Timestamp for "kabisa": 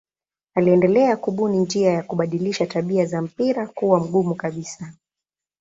4.35-4.93